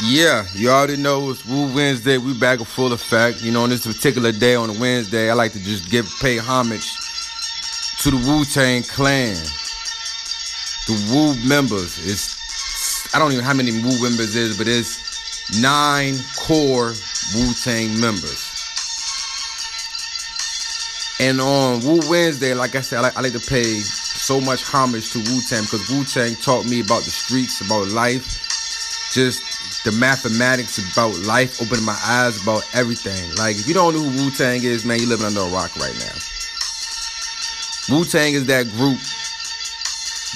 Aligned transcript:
Yeah, 0.00 0.46
you 0.54 0.70
already 0.70 0.96
know 0.96 1.28
it's 1.30 1.44
Wu 1.44 1.74
Wednesday. 1.74 2.18
We 2.18 2.32
back 2.32 2.60
in 2.60 2.64
full 2.64 2.92
effect. 2.92 3.42
You 3.42 3.50
know, 3.50 3.64
on 3.64 3.70
this 3.70 3.84
particular 3.84 4.30
day 4.30 4.54
on 4.54 4.70
a 4.70 4.72
Wednesday, 4.78 5.28
I 5.28 5.34
like 5.34 5.52
to 5.52 5.58
just 5.58 5.90
give 5.90 6.08
pay 6.20 6.36
homage 6.38 6.94
to 8.02 8.12
the 8.12 8.16
Wu 8.16 8.44
Tang 8.44 8.84
Clan, 8.84 9.34
the 10.86 10.94
Wu 11.10 11.34
members. 11.48 11.98
It's 12.06 13.12
I 13.12 13.18
don't 13.18 13.32
even 13.32 13.42
know 13.42 13.48
how 13.48 13.54
many 13.54 13.72
Wu 13.72 13.90
members 14.00 14.36
is, 14.36 14.56
but 14.56 14.68
it's 14.68 15.60
nine 15.60 16.14
core 16.46 16.92
Wu 17.34 17.52
Tang 17.64 18.00
members. 18.00 18.54
And 21.18 21.40
on 21.40 21.80
Wu 21.80 21.98
Wednesday, 22.08 22.54
like 22.54 22.76
I 22.76 22.82
said, 22.82 22.98
I 22.98 23.00
like, 23.00 23.16
I 23.16 23.20
like 23.20 23.32
to 23.32 23.40
pay 23.40 23.80
so 23.80 24.40
much 24.40 24.62
homage 24.62 25.10
to 25.10 25.18
Wu 25.18 25.40
Tang 25.48 25.64
because 25.64 25.90
Wu 25.90 26.04
Tang 26.04 26.36
taught 26.36 26.66
me 26.66 26.82
about 26.82 27.02
the 27.02 27.10
streets, 27.10 27.60
about 27.60 27.88
life, 27.88 28.46
just 29.12 29.42
the 29.84 29.92
mathematics 29.92 30.78
about 30.92 31.14
life, 31.20 31.62
opening 31.62 31.84
my 31.84 31.98
eyes 32.04 32.42
about 32.42 32.68
everything. 32.74 33.34
Like, 33.36 33.56
if 33.56 33.68
you 33.68 33.74
don't 33.74 33.94
know 33.94 34.02
who 34.02 34.24
Wu 34.24 34.30
Tang 34.30 34.62
is, 34.62 34.84
man, 34.84 34.98
you're 34.98 35.08
living 35.08 35.26
under 35.26 35.40
a 35.40 35.48
rock 35.50 35.74
right 35.76 35.94
now. 35.98 36.14
Wu 37.88 38.04
Tang 38.04 38.34
is 38.34 38.46
that 38.46 38.68
group 38.76 38.98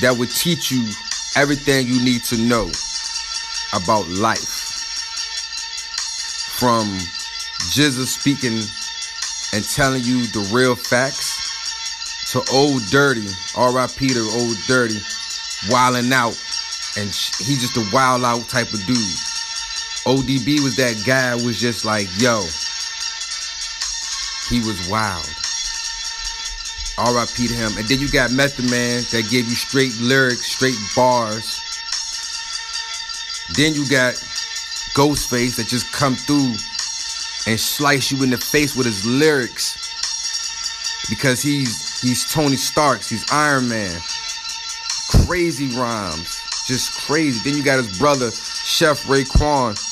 that 0.00 0.16
would 0.16 0.30
teach 0.30 0.70
you 0.70 0.88
everything 1.36 1.86
you 1.86 2.02
need 2.02 2.24
to 2.24 2.36
know 2.38 2.70
about 3.74 4.08
life. 4.08 4.60
From 6.58 6.86
GZA 7.74 8.06
speaking 8.06 8.62
and 9.52 9.64
telling 9.68 10.02
you 10.04 10.26
the 10.28 10.48
real 10.54 10.76
facts 10.76 12.30
to 12.32 12.42
Old 12.52 12.82
Dirty, 12.90 13.26
R.I.P. 13.56 14.08
to 14.08 14.30
Old 14.34 14.56
Dirty, 14.66 14.98
wilding 15.68 16.12
out, 16.12 16.40
and 16.96 17.08
he's 17.08 17.60
just 17.60 17.76
a 17.76 17.84
wild 17.92 18.24
out 18.24 18.48
type 18.48 18.72
of 18.72 18.84
dude. 18.86 19.31
ODB 20.04 20.60
was 20.64 20.74
that 20.76 21.00
guy 21.06 21.34
was 21.36 21.60
just 21.60 21.84
like, 21.84 22.08
yo, 22.18 22.42
he 24.50 24.58
was 24.66 24.88
wild. 24.88 25.28
R.I.P. 26.98 27.46
to 27.48 27.54
him. 27.54 27.78
And 27.78 27.86
then 27.86 28.00
you 28.00 28.10
got 28.10 28.32
Method 28.32 28.68
Man 28.68 29.02
that 29.12 29.30
gave 29.30 29.48
you 29.48 29.54
straight 29.54 29.96
lyrics, 30.00 30.46
straight 30.46 30.76
bars. 30.96 31.60
Then 33.54 33.74
you 33.74 33.88
got 33.88 34.14
Ghostface 34.94 35.56
that 35.56 35.68
just 35.68 35.90
come 35.92 36.16
through 36.16 36.50
and 37.46 37.58
slice 37.58 38.10
you 38.10 38.22
in 38.24 38.30
the 38.30 38.38
face 38.38 38.74
with 38.74 38.86
his 38.86 39.06
lyrics 39.06 39.78
because 41.08 41.42
he's 41.42 42.00
he's 42.00 42.30
Tony 42.30 42.56
Starks, 42.56 43.08
he's 43.08 43.24
Iron 43.30 43.68
Man. 43.68 44.00
Crazy 45.26 45.74
rhymes, 45.76 46.40
just 46.66 46.92
crazy. 47.06 47.40
Then 47.44 47.56
you 47.56 47.64
got 47.64 47.78
his 47.78 47.98
brother 47.98 48.30
Chef 48.30 49.02
Raekwon 49.04 49.91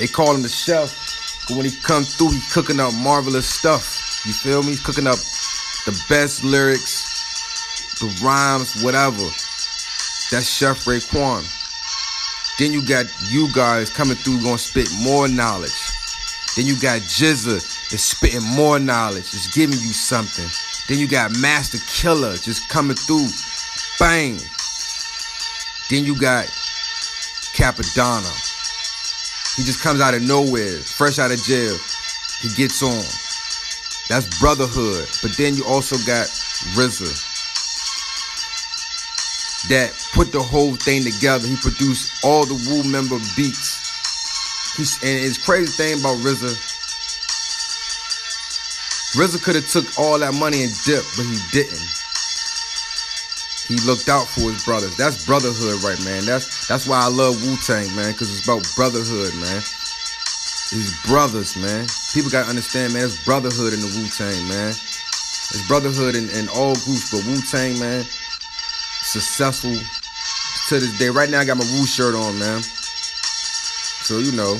they 0.00 0.06
call 0.06 0.34
him 0.34 0.40
the 0.40 0.48
chef, 0.48 1.44
but 1.46 1.58
when 1.58 1.66
he 1.66 1.76
comes 1.82 2.16
through, 2.16 2.30
he 2.30 2.40
cooking 2.50 2.80
up 2.80 2.94
marvelous 2.94 3.46
stuff. 3.46 4.22
You 4.24 4.32
feel 4.32 4.62
me? 4.62 4.70
He's 4.70 4.80
cooking 4.80 5.06
up 5.06 5.18
the 5.84 5.92
best 6.08 6.42
lyrics, 6.42 8.00
the 8.00 8.06
rhymes, 8.24 8.82
whatever. 8.82 9.22
That's 10.30 10.48
Chef 10.48 10.86
Raekwon. 10.86 11.44
Then 12.58 12.72
you 12.72 12.80
got 12.80 13.04
U-God 13.30 13.92
coming 13.92 14.16
through, 14.16 14.40
gonna 14.42 14.56
spit 14.56 14.88
more 15.02 15.28
knowledge. 15.28 15.76
Then 16.56 16.64
you 16.64 16.80
got 16.80 17.02
GZA 17.02 17.60
that's 17.90 18.02
spitting 18.02 18.42
more 18.42 18.78
knowledge, 18.78 19.32
just 19.32 19.52
giving 19.52 19.78
you 19.78 19.92
something. 19.92 20.48
Then 20.88 20.98
you 20.98 21.08
got 21.08 21.36
Masta 21.36 21.78
Killa 21.86 22.38
just 22.38 22.70
coming 22.70 22.96
through, 22.96 23.28
bang. 23.98 24.40
Then 25.90 26.06
you 26.06 26.18
got 26.18 26.46
Cappadonna. 27.52 28.49
He 29.60 29.66
just 29.66 29.82
comes 29.82 30.00
out 30.00 30.14
of 30.14 30.22
nowhere, 30.22 30.78
fresh 30.78 31.18
out 31.18 31.30
of 31.30 31.38
jail. 31.42 31.76
He 32.40 32.48
gets 32.56 32.82
on. 32.82 33.04
That's 34.08 34.24
brotherhood. 34.40 35.06
But 35.20 35.36
then 35.36 35.54
you 35.54 35.66
also 35.66 35.96
got 36.06 36.28
RZA 36.72 37.12
that 39.68 39.92
put 40.14 40.32
the 40.32 40.40
whole 40.40 40.74
thing 40.76 41.04
together. 41.04 41.46
He 41.46 41.56
produced 41.56 42.24
all 42.24 42.46
the 42.46 42.54
Wu 42.54 42.90
member 42.90 43.18
beats. 43.36 43.84
He's, 44.78 44.96
and 45.02 45.22
it's 45.26 45.36
crazy 45.36 45.70
thing 45.72 46.00
about 46.00 46.16
RZA. 46.24 46.56
RZA 49.12 49.42
could 49.42 49.56
have 49.56 49.68
took 49.68 49.84
all 49.98 50.18
that 50.20 50.32
money 50.32 50.62
and 50.62 50.72
dipped, 50.86 51.18
but 51.18 51.26
he 51.26 51.36
didn't. 51.52 51.99
He 53.70 53.78
looked 53.86 54.08
out 54.08 54.26
for 54.26 54.50
his 54.50 54.64
brothers. 54.64 54.96
That's 54.96 55.24
brotherhood, 55.24 55.78
right, 55.86 56.02
man. 56.02 56.26
That's 56.26 56.66
that's 56.66 56.90
why 56.90 57.06
I 57.06 57.06
love 57.06 57.38
Wu 57.38 57.54
Tang, 57.62 57.86
man, 57.94 58.10
because 58.10 58.26
it's 58.26 58.42
about 58.42 58.66
brotherhood, 58.74 59.30
man. 59.38 59.62
These 60.74 60.90
brothers, 61.06 61.54
man. 61.54 61.86
People 62.10 62.34
gotta 62.34 62.50
understand, 62.50 62.94
man. 62.94 63.06
It's 63.06 63.24
brotherhood 63.24 63.70
in 63.70 63.78
the 63.78 63.86
Wu 63.86 64.10
Tang, 64.10 64.42
man. 64.50 64.70
It's 64.74 65.62
brotherhood 65.68 66.18
in, 66.18 66.26
in 66.30 66.50
all 66.50 66.74
groups, 66.82 67.14
but 67.14 67.22
Wu 67.22 67.38
Tang, 67.46 67.78
man, 67.78 68.02
successful 69.06 69.70
to 69.70 70.74
this 70.82 70.98
day. 70.98 71.06
Right 71.06 71.30
now, 71.30 71.38
I 71.38 71.44
got 71.44 71.56
my 71.56 71.70
Wu 71.78 71.86
shirt 71.86 72.18
on, 72.18 72.42
man. 72.42 72.58
So 74.02 74.18
you 74.18 74.34
know, 74.34 74.58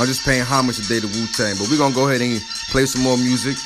I'm 0.00 0.08
just 0.08 0.24
paying 0.24 0.48
homage 0.48 0.80
today 0.80 1.04
to 1.04 1.08
Wu 1.12 1.28
Tang. 1.36 1.60
But 1.60 1.68
we're 1.68 1.76
gonna 1.76 1.94
go 1.94 2.08
ahead 2.08 2.24
and 2.24 2.40
play 2.72 2.88
some 2.88 3.04
more 3.04 3.20
music. 3.20 3.60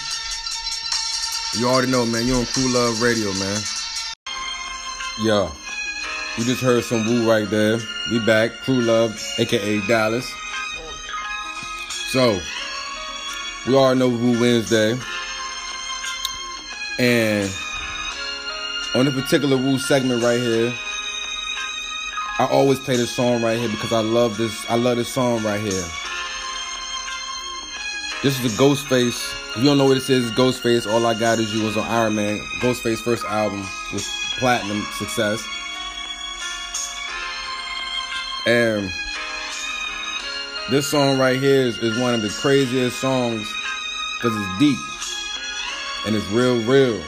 You 1.55 1.71
already 1.71 1.93
know, 1.95 2.03
man. 2.05 2.27
You're 2.27 2.43
on 2.43 2.47
Crew 2.51 2.75
Love 2.75 2.99
Radio, 3.01 3.31
man. 3.39 3.63
Yo, 5.23 5.53
you 6.39 6.45
just 6.45 6.63
heard 6.63 6.83
some 6.83 7.05
Wu 7.05 7.29
right 7.31 7.47
there. 7.51 7.79
We 8.11 8.25
back, 8.25 8.53
Crew 8.63 8.81
Love, 8.81 9.23
aka 9.39 9.87
Dallas. 9.87 10.33
So, 12.11 12.41
we 13.67 13.77
all 13.77 13.95
know 13.95 14.09
Wu 14.09 14.41
Wednesday. 14.41 14.99
And 16.99 17.53
on 18.95 19.09
a 19.09 19.11
particular 19.11 19.59
Wu 19.59 19.79
segment 19.79 20.23
right 20.23 20.41
here, 20.41 20.73
I 22.39 22.49
always 22.51 22.79
play 22.79 22.97
this 22.97 23.15
song 23.15 23.43
right 23.43 23.59
here 23.59 23.69
because 23.69 23.93
I 23.93 24.01
love 24.01 24.39
this. 24.39 24.65
I 24.71 24.77
love 24.77 24.97
this 24.97 25.13
song 25.13 25.45
right 25.45 25.61
here. 25.61 25.85
This 28.23 28.39
is 28.39 28.55
the 28.55 28.63
Ghostface. 28.63 29.33
If 29.53 29.57
you 29.57 29.65
don't 29.65 29.79
know 29.79 29.87
what 29.87 29.95
this 29.95 30.11
is, 30.11 30.31
Ghostface. 30.33 30.87
All 30.87 31.07
I 31.07 31.15
got 31.15 31.39
is 31.39 31.55
you 31.55 31.65
was 31.65 31.79
on 31.79 31.89
Iron 31.89 32.17
Man. 32.17 32.39
Ghostface 32.61 32.99
first 32.99 33.25
album 33.25 33.61
was 33.95 34.07
platinum 34.39 34.87
success. 34.99 35.43
And 38.47 38.91
this 40.71 40.87
song 40.87 41.19
right 41.19 41.41
here 41.41 41.63
is, 41.63 41.79
is 41.79 41.99
one 41.99 42.13
of 42.13 42.21
the 42.21 42.29
craziest 42.29 43.01
songs 43.01 43.51
because 44.19 44.37
it's 44.37 44.59
deep 44.59 44.79
and 46.07 46.15
it's 46.15 46.27
real, 46.27 46.59
real. 46.65 47.03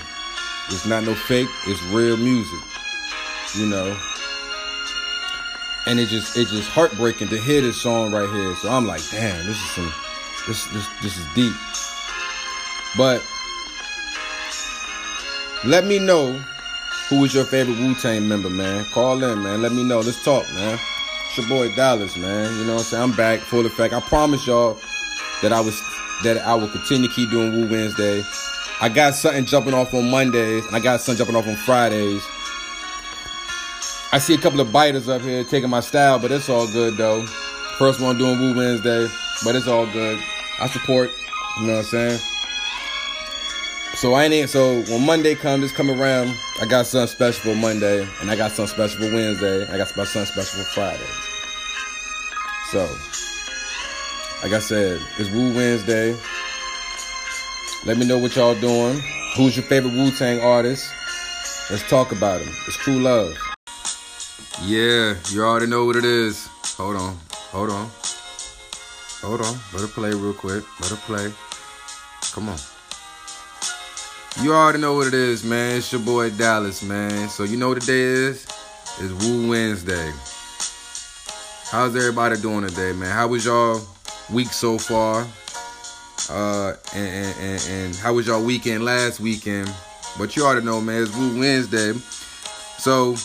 It's 0.69 0.87
not 0.87 1.05
no 1.05 1.15
fake. 1.15 1.49
It's 1.67 1.83
real 1.93 2.17
music, 2.17 2.61
you 3.55 3.67
know. 3.67 3.95
And 5.87 6.01
it 6.01 6.09
just 6.09 6.39
it 6.39 6.49
just 6.49 6.71
heartbreaking 6.71 7.28
to 7.28 7.39
hear 7.39 7.61
this 7.61 7.83
song 7.83 8.12
right 8.12 8.31
here. 8.31 8.55
So 8.56 8.71
I'm 8.71 8.87
like, 8.87 9.03
damn, 9.11 9.45
this 9.45 9.56
is 9.62 9.71
some 9.72 9.93
this 10.47 10.64
this 10.66 10.86
this 11.03 11.16
is 11.16 11.26
deep. 11.34 11.54
But 12.97 13.22
let 15.64 15.84
me 15.84 15.98
know 15.98 16.32
who 17.08 17.25
is 17.25 17.34
your 17.34 17.44
favorite 17.44 17.78
Wu 17.78 17.94
Tang 17.94 18.26
member, 18.26 18.50
man? 18.50 18.84
Call 18.86 19.22
in, 19.22 19.42
man. 19.42 19.62
Let 19.62 19.72
me 19.72 19.84
know. 19.84 20.00
Let's 20.00 20.25
talk, 20.25 20.44
man. 20.54 20.78
It's 21.28 21.38
your 21.38 21.48
boy 21.48 21.75
Dallas, 21.75 22.16
man. 22.16 22.58
You 22.58 22.64
know 22.64 22.75
what 22.75 22.80
I'm 22.80 22.84
saying? 22.84 23.03
I'm 23.03 23.16
back, 23.16 23.41
full 23.41 23.64
effect. 23.64 23.94
I 23.94 24.00
promise 24.00 24.47
y'all 24.47 24.78
that 25.42 25.53
I 25.53 25.60
was 25.60 25.80
that 26.25 26.38
I 26.38 26.54
will 26.54 26.69
continue 26.69 27.09
to 27.09 27.14
keep 27.14 27.30
doing 27.30 27.53
Wu 27.53 27.69
Wednesday. 27.69 28.22
I 28.80 28.88
got 28.88 29.14
something 29.14 29.44
jumping 29.44 29.74
off 29.74 29.94
on 29.94 30.10
Mondays, 30.10 30.66
and 30.66 30.74
I 30.74 30.80
got 30.80 31.00
something 31.00 31.24
jumping 31.24 31.36
off 31.36 31.47
on 31.47 31.56
Fridays. 31.56 32.22
I 34.12 34.19
see 34.19 34.34
a 34.34 34.38
couple 34.38 34.60
of 34.60 34.72
biters 34.72 35.09
up 35.09 35.22
here 35.22 35.44
taking 35.44 35.70
my 35.70 35.80
style, 35.80 36.19
but 36.19 36.30
it's 36.30 36.48
all 36.48 36.66
good 36.66 36.97
though. 36.97 37.24
First 37.78 38.00
one 38.00 38.18
doing 38.18 38.38
Wu 38.41 38.56
Wednesday, 38.56 39.06
but 39.45 39.54
it's 39.54 39.68
all 39.68 39.86
good. 39.86 40.18
I 40.62 40.68
support, 40.68 41.10
you 41.59 41.66
know 41.66 41.72
what 41.72 41.78
I'm 41.80 41.84
saying? 41.86 42.20
So 43.94 44.14
I 44.14 44.26
ain't 44.26 44.48
so 44.48 44.80
when 44.82 45.04
Monday 45.04 45.34
comes, 45.34 45.64
it's 45.64 45.72
come 45.72 45.91
around. 45.91 46.32
I 46.60 46.66
got 46.66 46.86
something 46.86 47.09
special 47.09 47.53
for 47.53 47.59
Monday, 47.59 48.06
and 48.20 48.30
I 48.30 48.36
got 48.36 48.53
something 48.53 48.72
special 48.72 49.00
for 49.00 49.12
Wednesday. 49.12 49.66
I 49.72 49.76
got 49.76 49.88
something 49.88 50.24
special 50.24 50.62
for 50.62 50.70
Friday. 50.70 51.03
So, 52.70 52.88
like 54.44 54.53
I 54.53 54.60
said, 54.60 55.00
it's 55.18 55.28
Wu 55.30 55.53
Wednesday. 55.53 56.16
Let 57.84 57.98
me 57.98 58.06
know 58.06 58.18
what 58.18 58.36
y'all 58.36 58.54
doing. 58.54 59.00
Who's 59.36 59.56
your 59.56 59.64
favorite 59.66 59.94
Wu 59.94 60.12
Tang 60.12 60.41
artist? 60.41 60.88
Let's 61.70 61.82
talk 61.88 62.12
about 62.12 62.41
him. 62.41 62.54
It's 62.68 62.76
Crew 62.76 63.00
Love. 63.00 63.36
Yeah, 64.62 65.16
you 65.30 65.42
already 65.42 65.66
know 65.66 65.86
what 65.86 65.97
it 65.97 66.04
is. 66.04 66.47
Hold 66.76 66.97
on, 66.97 67.18
hold 67.50 67.70
on, 67.70 67.91
hold 69.22 69.41
on. 69.41 69.57
Let 69.72 69.84
it 69.84 69.91
play 69.91 70.10
real 70.10 70.34
quick. 70.34 70.65
Let 70.80 70.92
it 70.92 70.98
play. 71.01 71.33
Come 72.33 72.48
on. 72.48 72.59
You 74.42 74.53
already 74.53 74.78
know 74.78 74.95
what 74.95 75.07
it 75.07 75.15
is, 75.15 75.45
man. 75.45 75.77
It's 75.77 75.92
your 75.92 76.01
boy 76.01 76.30
Dallas, 76.30 76.83
man. 76.83 77.28
So 77.28 77.45
you 77.45 77.57
know 77.57 77.69
what 77.69 77.80
the 77.80 77.86
day 77.86 78.01
is? 78.01 78.47
It's 78.98 79.24
Wu 79.24 79.48
Wednesday. 79.48 80.13
How's 81.71 81.95
everybody 81.97 82.36
doing 82.41 82.66
today, 82.66 82.92
man? 82.92 83.10
How 83.10 83.28
was 83.28 83.45
y'all 83.45 83.80
week 84.30 84.48
so 84.48 84.78
far? 84.78 85.27
Uh, 86.30 86.74
and, 86.95 87.34
and, 87.41 87.66
and 87.69 87.97
how 87.97 88.15
was 88.15 88.27
y'all 88.27 88.42
weekend 88.42 88.84
last 88.84 89.21
weekend? 89.21 89.72
But 90.19 90.36
you 90.36 90.45
already 90.45 90.65
know, 90.65 90.80
man, 90.80 91.03
it's 91.03 91.16
Wu 91.16 91.39
Wednesday. 91.39 91.92
So, 92.78 93.16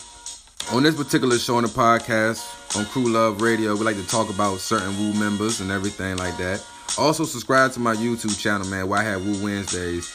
on 0.71 0.83
this 0.83 0.95
particular 0.95 1.37
show 1.37 1.57
on 1.57 1.63
the 1.63 1.69
podcast, 1.69 2.56
on 2.75 2.85
Crew 2.85 3.11
Love 3.11 3.41
Radio, 3.41 3.75
we 3.75 3.85
like 3.85 3.95
to 3.95 4.07
talk 4.07 4.29
about 4.29 4.59
certain 4.59 4.97
Wu 4.97 5.13
members 5.13 5.61
and 5.61 5.71
everything 5.71 6.17
like 6.17 6.37
that. 6.37 6.65
Also, 6.97 7.23
subscribe 7.25 7.71
to 7.73 7.79
my 7.79 7.95
YouTube 7.95 8.37
channel, 8.39 8.67
man, 8.67 8.87
where 8.87 8.99
I 8.99 9.03
have 9.03 9.25
Wu 9.25 9.43
Wednesdays. 9.43 10.13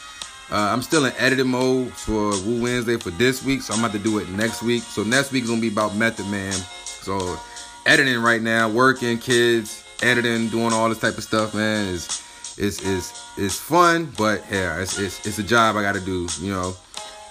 Uh, 0.51 0.57
I'm 0.57 0.83
still 0.83 1.05
in 1.07 1.13
editing 1.17 1.49
mode 1.49 1.93
for 1.93 2.31
Wu 2.43 2.63
Wednesday 2.63 2.97
for 2.99 3.11
this 3.11 3.45
week, 3.45 3.63
so 3.63 3.73
I'm 3.75 3.81
about 3.81 3.93
to 3.93 3.99
do 3.99 4.19
it 4.19 4.29
next 4.31 4.63
week. 4.63 4.83
So, 4.83 5.03
next 5.03 5.33
week 5.33 5.45
is 5.45 5.49
going 5.49 5.61
to 5.61 5.67
be 5.67 5.73
about 5.73 5.97
Method 5.97 6.27
Man. 6.29 6.53
So, 6.53 7.39
editing 7.87 8.21
right 8.21 8.43
now, 8.43 8.69
working, 8.69 9.19
kids, 9.19 9.85
editing, 10.03 10.49
doing 10.49 10.73
all 10.73 10.89
this 10.89 11.01
type 11.01 11.17
of 11.17 11.25
stuff, 11.25 11.55
man, 11.55 11.87
is 11.89 12.23
is 12.59 12.83
is 12.83 13.13
is 13.39 13.59
fun, 13.59 14.13
but 14.19 14.45
yeah, 14.51 14.81
it's 14.81 14.99
it's, 14.99 15.27
it's 15.27 15.39
a 15.39 15.43
job 15.43 15.77
I 15.77 15.83
got 15.83 15.95
to 15.95 16.01
do, 16.01 16.29
you 16.41 16.53
know. 16.53 16.75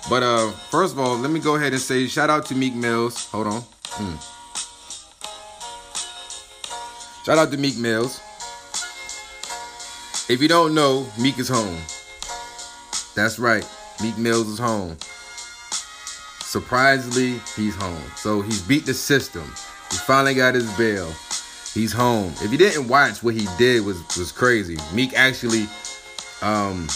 But 0.10 0.24
uh, 0.24 0.50
first 0.52 0.94
of 0.94 1.00
all, 1.00 1.18
let 1.18 1.30
me 1.32 1.40
go 1.40 1.56
ahead 1.56 1.74
and 1.74 1.82
say 1.82 2.08
shout 2.08 2.30
out 2.30 2.46
to 2.48 2.56
Meek 2.56 2.74
Mills. 2.74 3.28
Hold 3.28 3.48
on. 3.48 3.62
Hmm. 3.86 4.31
Shout 7.26 7.38
out 7.38 7.52
to 7.52 7.58
Meek 7.58 7.78
Mills. 7.78 8.20
If 10.28 10.42
you 10.42 10.48
don't 10.48 10.74
know, 10.74 11.06
Meek 11.20 11.38
is 11.38 11.50
home. 11.50 11.78
That's 13.16 13.38
right. 13.38 13.68
Meek 14.02 14.18
Mills 14.18 14.48
is 14.48 14.58
home. 14.58 14.98
Surprisingly, 16.40 17.40
he's 17.56 17.76
home. 17.76 18.02
So 18.16 18.42
he's 18.42 18.62
beat 18.62 18.86
the 18.86 18.94
system. 18.94 19.44
He 19.92 19.98
finally 19.98 20.34
got 20.34 20.56
his 20.56 20.72
bail. 20.78 21.12
He's 21.74 21.94
home. 21.94 22.34
If 22.42 22.52
you 22.52 22.58
didn't 22.58 22.88
watch, 22.88 23.22
what 23.22 23.36
he 23.36 23.48
did 23.58 23.86
was 23.86 23.98
was 24.18 24.32
crazy. 24.32 24.78
Meek 24.94 25.14
actually 25.14 25.68
um, 26.42 26.88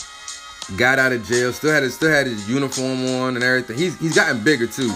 got 0.76 0.98
out 0.98 1.14
of 1.14 1.26
jail. 1.26 1.54
Still 1.54 1.72
had 1.72 1.84
his 1.84 1.96
still 1.96 2.10
had 2.10 2.26
his 2.26 2.50
uniform 2.50 3.06
on 3.06 3.36
and 3.36 3.44
everything. 3.44 3.78
He's 3.78 3.98
he's 4.00 4.16
gotten 4.16 4.44
bigger 4.44 4.68
too. 4.68 4.94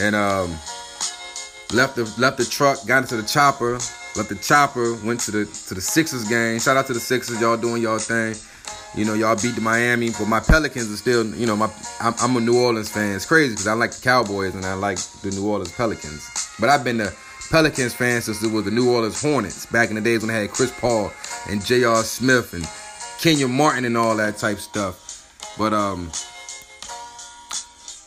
And 0.00 0.16
um, 0.16 0.50
left 1.72 1.96
the 1.96 2.12
left 2.18 2.38
the 2.38 2.44
truck, 2.44 2.84
got 2.86 3.02
into 3.02 3.16
the 3.16 3.26
chopper, 3.26 3.78
left 4.16 4.28
the 4.28 4.36
chopper, 4.36 4.94
went 5.04 5.20
to 5.20 5.30
the 5.30 5.44
to 5.68 5.74
the 5.74 5.80
Sixers 5.80 6.28
game. 6.28 6.58
Shout 6.60 6.76
out 6.76 6.86
to 6.86 6.92
the 6.92 7.00
Sixers, 7.00 7.40
y'all 7.40 7.56
doing 7.56 7.82
y'all 7.82 7.98
thing. 7.98 8.34
You 8.96 9.04
know, 9.04 9.14
y'all 9.14 9.34
beat 9.34 9.56
the 9.56 9.60
Miami, 9.60 10.10
but 10.10 10.26
my 10.26 10.38
Pelicans 10.38 10.92
are 10.92 10.96
still, 10.96 11.26
you 11.34 11.46
know, 11.46 11.56
my 11.56 11.68
I'm, 12.00 12.14
I'm 12.20 12.36
a 12.36 12.40
New 12.40 12.62
Orleans 12.62 12.88
fan. 12.88 13.16
It's 13.16 13.26
crazy 13.26 13.50
because 13.50 13.66
I 13.66 13.72
like 13.72 13.90
the 13.90 14.00
Cowboys 14.00 14.54
and 14.54 14.64
I 14.64 14.74
like 14.74 14.98
the 15.22 15.30
New 15.30 15.48
Orleans 15.48 15.72
Pelicans. 15.72 16.30
But 16.60 16.68
I've 16.68 16.84
been 16.84 16.98
the 16.98 17.14
Pelicans 17.50 17.92
fan 17.92 18.22
since 18.22 18.42
it 18.42 18.52
was 18.52 18.64
the 18.64 18.70
New 18.70 18.92
Orleans 18.92 19.20
Hornets 19.20 19.66
back 19.66 19.88
in 19.88 19.96
the 19.96 20.00
days 20.00 20.20
when 20.20 20.28
they 20.28 20.42
had 20.42 20.50
Chris 20.50 20.72
Paul 20.78 21.12
and 21.48 21.64
J.R. 21.64 22.02
Smith 22.04 22.52
and 22.54 22.64
Kenyon 23.20 23.50
Martin 23.50 23.84
and 23.84 23.96
all 23.96 24.16
that 24.16 24.36
type 24.36 24.58
stuff. 24.58 25.00
But 25.58 25.72
um, 25.72 26.10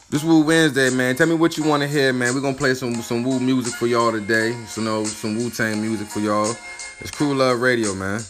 this 0.10 0.24
Wu 0.24 0.42
Wednesday, 0.42 0.90
man. 0.90 1.16
Tell 1.16 1.28
me 1.28 1.36
what 1.36 1.58
you 1.58 1.64
want 1.64 1.84
to 1.84 1.88
hear, 1.88 2.14
man. 2.14 2.34
We're 2.34 2.42
gonna 2.42 2.58
play 2.58 2.74
some 2.74 2.96
some 2.96 3.24
Wu 3.24 3.40
music 3.40 3.74
for 3.74 3.88
y'all 3.88 4.12
today. 4.12 4.54
So 4.68 4.82
know 4.82 5.04
some 5.04 5.36
Wu 5.38 5.50
Tang 5.50 5.82
music 5.82 6.08
for 6.08 6.20
y'all. 6.20 6.56
It's 7.00 7.12
Crew 7.12 7.36
Love 7.36 7.62
Radio, 7.62 7.94
man. 7.94 8.22